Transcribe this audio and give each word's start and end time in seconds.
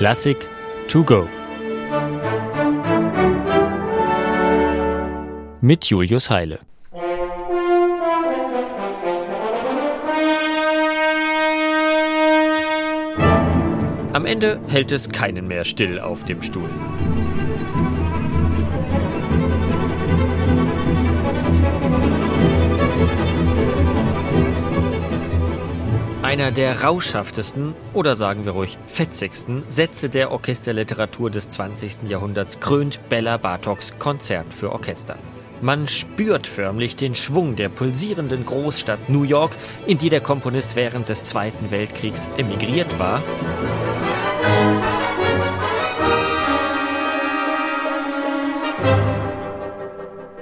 Klassik 0.00 0.48
to 0.88 1.04
go. 1.04 1.28
Mit 5.60 5.84
Julius 5.84 6.30
Heile. 6.30 6.60
Am 14.14 14.24
Ende 14.24 14.58
hält 14.68 14.90
es 14.90 15.10
keinen 15.10 15.46
mehr 15.46 15.64
still 15.64 16.00
auf 16.00 16.24
dem 16.24 16.40
Stuhl. 16.40 16.70
Einer 26.40 26.52
der 26.52 26.84
rauschhaftesten 26.84 27.74
oder 27.92 28.16
sagen 28.16 28.46
wir 28.46 28.52
ruhig 28.52 28.78
fetzigsten 28.86 29.62
Sätze 29.68 30.08
der 30.08 30.32
Orchesterliteratur 30.32 31.30
des 31.30 31.50
20. 31.50 32.08
Jahrhunderts 32.08 32.60
krönt 32.60 32.98
Bella 33.10 33.36
Bartoks 33.36 33.92
Konzert 33.98 34.54
für 34.54 34.72
Orchester. 34.72 35.18
Man 35.60 35.86
spürt 35.86 36.46
förmlich 36.46 36.96
den 36.96 37.14
Schwung 37.14 37.56
der 37.56 37.68
pulsierenden 37.68 38.46
Großstadt 38.46 39.10
New 39.10 39.24
York, 39.24 39.54
in 39.86 39.98
die 39.98 40.08
der 40.08 40.22
Komponist 40.22 40.76
während 40.76 41.10
des 41.10 41.24
Zweiten 41.24 41.70
Weltkriegs 41.70 42.30
emigriert 42.38 42.98
war. 42.98 43.22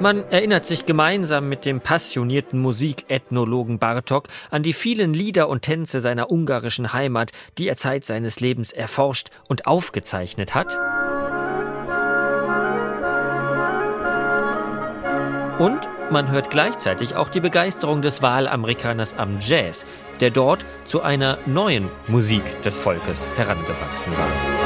Man 0.00 0.30
erinnert 0.30 0.64
sich 0.64 0.86
gemeinsam 0.86 1.48
mit 1.48 1.66
dem 1.66 1.80
passionierten 1.80 2.60
Musikethnologen 2.60 3.80
Bartok 3.80 4.28
an 4.48 4.62
die 4.62 4.72
vielen 4.72 5.12
Lieder 5.12 5.48
und 5.48 5.62
Tänze 5.62 6.00
seiner 6.00 6.30
ungarischen 6.30 6.92
Heimat, 6.92 7.32
die 7.58 7.66
er 7.66 7.76
Zeit 7.76 8.04
seines 8.04 8.38
Lebens 8.38 8.70
erforscht 8.72 9.30
und 9.48 9.66
aufgezeichnet 9.66 10.54
hat. 10.54 10.78
Und 15.58 15.88
man 16.12 16.30
hört 16.30 16.50
gleichzeitig 16.50 17.16
auch 17.16 17.28
die 17.28 17.40
Begeisterung 17.40 18.00
des 18.00 18.22
Wahlamerikaners 18.22 19.14
am 19.18 19.38
Jazz, 19.40 19.84
der 20.20 20.30
dort 20.30 20.64
zu 20.84 21.02
einer 21.02 21.38
neuen 21.46 21.88
Musik 22.06 22.62
des 22.62 22.78
Volkes 22.78 23.26
herangewachsen 23.36 24.12
war. 24.16 24.57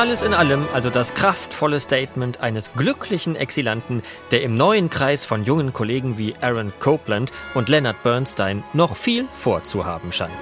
Alles 0.00 0.22
in 0.22 0.32
allem 0.32 0.66
also 0.72 0.88
das 0.88 1.12
kraftvolle 1.12 1.78
Statement 1.78 2.40
eines 2.40 2.72
glücklichen 2.72 3.36
Exilanten, 3.36 4.02
der 4.30 4.40
im 4.40 4.54
neuen 4.54 4.88
Kreis 4.88 5.26
von 5.26 5.44
jungen 5.44 5.74
Kollegen 5.74 6.16
wie 6.16 6.34
Aaron 6.40 6.72
Copeland 6.80 7.30
und 7.52 7.68
Leonard 7.68 8.02
Bernstein 8.02 8.64
noch 8.72 8.96
viel 8.96 9.26
vorzuhaben 9.38 10.10
scheint. 10.10 10.32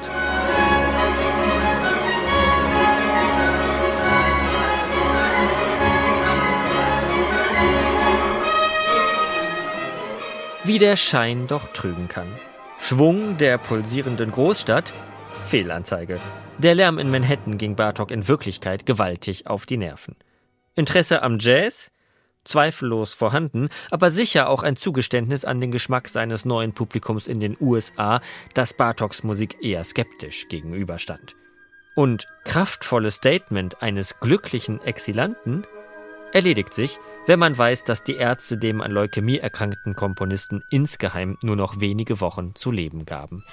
Wie 10.62 10.78
der 10.78 10.94
Schein 10.94 11.48
doch 11.48 11.66
trügen 11.72 12.06
kann. 12.06 12.28
Schwung 12.78 13.38
der 13.38 13.58
pulsierenden 13.58 14.30
Großstadt 14.30 14.92
Fehlanzeige. 15.48 16.20
Der 16.58 16.74
Lärm 16.74 16.98
in 16.98 17.10
Manhattan 17.10 17.56
ging 17.56 17.74
Bartok 17.74 18.10
in 18.10 18.28
Wirklichkeit 18.28 18.84
gewaltig 18.84 19.46
auf 19.46 19.64
die 19.64 19.78
Nerven. 19.78 20.14
Interesse 20.74 21.22
am 21.22 21.38
Jazz? 21.38 21.90
Zweifellos 22.44 23.14
vorhanden, 23.14 23.68
aber 23.90 24.10
sicher 24.10 24.48
auch 24.48 24.62
ein 24.62 24.76
Zugeständnis 24.76 25.44
an 25.44 25.60
den 25.60 25.70
Geschmack 25.70 26.08
seines 26.08 26.44
neuen 26.44 26.72
Publikums 26.74 27.26
in 27.26 27.40
den 27.40 27.56
USA, 27.60 28.20
das 28.54 28.74
Bartoks 28.74 29.22
Musik 29.22 29.56
eher 29.62 29.84
skeptisch 29.84 30.48
gegenüberstand. 30.48 31.34
Und 31.96 32.26
kraftvolles 32.44 33.16
Statement 33.16 33.82
eines 33.82 34.20
glücklichen 34.20 34.82
Exilanten 34.82 35.66
erledigt 36.32 36.74
sich, 36.74 36.98
wenn 37.26 37.38
man 37.38 37.56
weiß, 37.56 37.84
dass 37.84 38.04
die 38.04 38.16
Ärzte 38.16 38.58
dem 38.58 38.82
an 38.82 38.90
Leukämie 38.90 39.38
erkrankten 39.38 39.94
Komponisten 39.94 40.62
insgeheim 40.70 41.38
nur 41.42 41.56
noch 41.56 41.80
wenige 41.80 42.20
Wochen 42.20 42.54
zu 42.54 42.70
leben 42.70 43.06
gaben. 43.06 43.44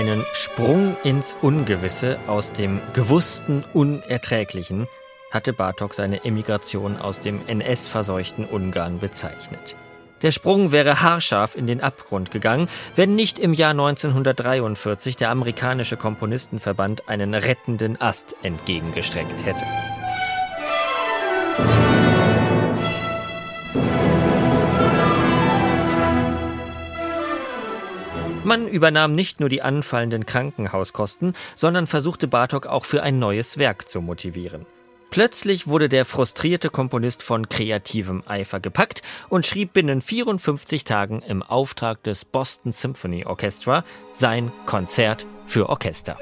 Einen 0.00 0.24
Sprung 0.32 0.96
ins 1.04 1.36
Ungewisse 1.42 2.18
aus 2.26 2.50
dem 2.52 2.80
gewussten 2.94 3.64
Unerträglichen 3.74 4.86
hatte 5.30 5.52
Bartok 5.52 5.92
seine 5.92 6.24
Emigration 6.24 6.96
aus 6.96 7.20
dem 7.20 7.46
NS-verseuchten 7.46 8.46
Ungarn 8.46 8.98
bezeichnet. 8.98 9.76
Der 10.22 10.32
Sprung 10.32 10.72
wäre 10.72 11.02
haarscharf 11.02 11.54
in 11.54 11.66
den 11.66 11.82
Abgrund 11.82 12.30
gegangen, 12.30 12.70
wenn 12.96 13.14
nicht 13.14 13.38
im 13.38 13.52
Jahr 13.52 13.72
1943 13.72 15.18
der 15.18 15.28
amerikanische 15.28 15.98
Komponistenverband 15.98 17.06
einen 17.10 17.34
rettenden 17.34 18.00
Ast 18.00 18.36
entgegengestreckt 18.42 19.44
hätte. 19.44 19.66
Man 28.42 28.66
übernahm 28.66 29.14
nicht 29.14 29.38
nur 29.38 29.50
die 29.50 29.60
anfallenden 29.60 30.24
Krankenhauskosten, 30.24 31.34
sondern 31.56 31.86
versuchte 31.86 32.26
Bartok 32.26 32.66
auch 32.66 32.86
für 32.86 33.02
ein 33.02 33.18
neues 33.18 33.58
Werk 33.58 33.86
zu 33.86 34.00
motivieren. 34.00 34.64
Plötzlich 35.10 35.66
wurde 35.66 35.88
der 35.88 36.06
frustrierte 36.06 36.70
Komponist 36.70 37.22
von 37.22 37.48
kreativem 37.48 38.22
Eifer 38.26 38.60
gepackt 38.60 39.02
und 39.28 39.44
schrieb 39.44 39.74
binnen 39.74 40.00
54 40.00 40.84
Tagen 40.84 41.20
im 41.20 41.42
Auftrag 41.42 42.02
des 42.04 42.24
Boston 42.24 42.72
Symphony 42.72 43.26
Orchestra 43.26 43.84
sein 44.14 44.50
Konzert 44.66 45.26
für 45.46 45.68
Orchester. 45.68 46.16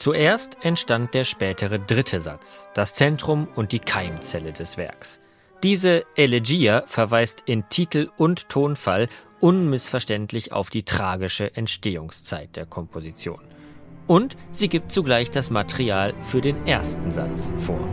Zuerst 0.00 0.56
entstand 0.62 1.12
der 1.12 1.24
spätere 1.24 1.78
dritte 1.78 2.22
Satz, 2.22 2.66
das 2.72 2.94
Zentrum 2.94 3.46
und 3.54 3.72
die 3.72 3.80
Keimzelle 3.80 4.50
des 4.50 4.78
Werks. 4.78 5.20
Diese 5.62 6.06
Elegia 6.16 6.84
verweist 6.86 7.42
in 7.44 7.68
Titel 7.68 8.08
und 8.16 8.48
Tonfall 8.48 9.10
unmissverständlich 9.40 10.54
auf 10.54 10.70
die 10.70 10.84
tragische 10.84 11.54
Entstehungszeit 11.54 12.56
der 12.56 12.64
Komposition. 12.64 13.42
Und 14.06 14.38
sie 14.52 14.70
gibt 14.70 14.90
zugleich 14.90 15.30
das 15.30 15.50
Material 15.50 16.14
für 16.22 16.40
den 16.40 16.66
ersten 16.66 17.10
Satz 17.10 17.52
vor. 17.58 17.86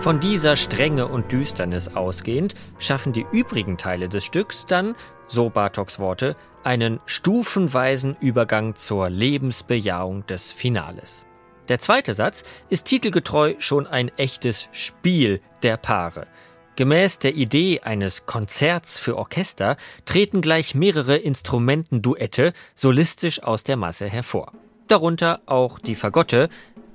Von 0.00 0.18
dieser 0.18 0.56
Strenge 0.56 1.06
und 1.08 1.30
Düsternis 1.30 1.88
ausgehend 1.88 2.54
schaffen 2.78 3.12
die 3.12 3.26
übrigen 3.32 3.76
Teile 3.76 4.08
des 4.08 4.24
Stücks 4.24 4.64
dann, 4.64 4.96
so 5.28 5.50
Bartoks 5.50 5.98
Worte, 5.98 6.36
einen 6.64 7.00
stufenweisen 7.04 8.16
Übergang 8.18 8.76
zur 8.76 9.10
Lebensbejahung 9.10 10.26
des 10.26 10.52
Finales. 10.52 11.26
Der 11.68 11.80
zweite 11.80 12.14
Satz 12.14 12.44
ist 12.70 12.86
titelgetreu 12.86 13.56
schon 13.58 13.86
ein 13.86 14.08
echtes 14.16 14.70
Spiel 14.72 15.42
der 15.62 15.76
Paare. 15.76 16.28
Gemäß 16.76 17.18
der 17.18 17.34
Idee 17.34 17.80
eines 17.80 18.24
Konzerts 18.24 18.98
für 18.98 19.18
Orchester 19.18 19.76
treten 20.06 20.40
gleich 20.40 20.74
mehrere 20.74 21.18
Instrumentenduette 21.18 22.54
solistisch 22.74 23.42
aus 23.42 23.64
der 23.64 23.76
Masse 23.76 24.06
hervor. 24.06 24.52
Darunter 24.88 25.42
auch 25.44 25.78
die 25.78 25.94
Fagotte, 25.94 26.48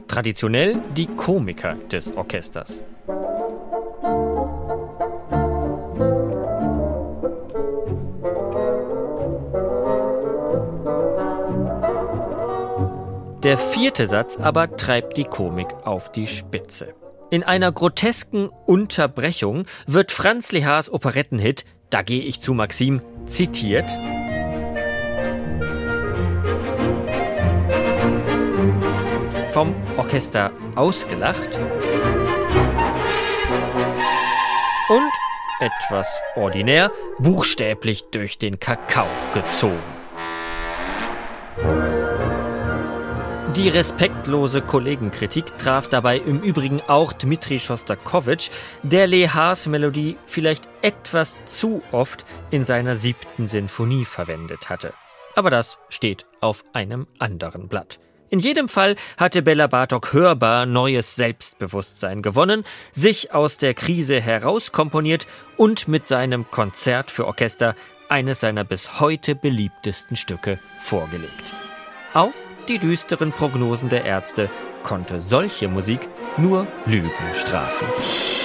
traditionell 0.08 0.82
die 0.98 1.06
Komiker 1.06 1.76
des 1.92 2.12
Orchesters. 2.18 2.82
Der 13.44 13.60
vierte 13.60 14.08
Satz 14.08 14.38
aber 14.38 14.76
treibt 14.76 15.18
die 15.18 15.24
Komik 15.24 15.68
auf 15.84 16.12
die 16.12 16.26
Spitze. 16.26 16.96
In 17.30 17.44
einer 17.44 17.72
grotesken 17.72 18.50
Unterbrechung 18.66 19.66
wird 19.86 20.12
Franz 20.12 20.52
Lehars 20.52 20.92
Operettenhit 20.92 21.66
Da 21.90 22.02
gehe 22.02 22.22
ich 22.22 22.42
zu 22.42 22.54
Maxim 22.54 23.02
zitiert 23.28 23.86
vom 29.56 29.74
Orchester 29.96 30.52
ausgelacht 30.76 31.48
etwas 35.66 36.08
ordinär 36.36 36.92
buchstäblich 37.18 38.06
durch 38.12 38.38
den 38.38 38.60
Kakao 38.60 39.08
gezogen. 39.34 39.96
Die 43.56 43.70
respektlose 43.70 44.62
Kollegenkritik 44.62 45.58
traf 45.58 45.88
dabei 45.88 46.18
im 46.18 46.42
Übrigen 46.42 46.82
auch 46.88 47.14
Dmitri 47.14 47.60
Schostakowitsch, 47.60 48.50
der 48.84 49.08
Lehars 49.08 49.66
Melodie 49.68 50.18
vielleicht 50.26 50.68
etwas 50.82 51.38
zu 51.46 51.82
oft 51.94 52.26
in 52.52 52.66
seiner 52.66 52.98
siebten 52.98 53.48
Sinfonie 53.48 54.04
verwendet 54.04 54.70
hatte. 54.70 54.94
Aber 55.36 55.50
das 55.50 55.78
steht 55.88 56.26
auf 56.42 56.64
einem 56.74 57.08
anderen 57.18 57.70
Blatt. 57.70 58.00
In 58.30 58.40
jedem 58.40 58.68
Fall 58.68 58.96
hatte 59.18 59.42
Bella 59.42 59.68
Bartok 59.68 60.14
hörbar 60.14 60.66
neues 60.66 61.16
Selbstbewusstsein 61.16 62.22
gewonnen, 62.22 62.64
sich 62.94 63.34
aus 63.34 63.58
der 63.58 63.74
Krise 63.74 64.20
herauskomponiert 64.20 65.28
und 65.58 65.88
mit 65.88 66.08
seinem 66.08 66.50
Konzert 66.50 67.12
für 67.12 67.28
Orchester 67.28 67.76
eines 68.10 68.40
seiner 68.40 68.64
bis 68.64 69.00
heute 69.00 69.36
beliebtesten 69.36 70.18
Stücke 70.18 70.60
vorgelegt. 70.82 71.32
Auch 72.14 72.34
die 72.68 72.80
düsteren 72.80 73.32
Prognosen 73.32 73.90
der 73.90 74.06
Ärzte 74.06 74.50
konnte 74.84 75.22
solche 75.22 75.68
Musik 75.68 76.08
nur 76.38 76.68
Lügen 76.86 77.12
strafen. 77.36 78.45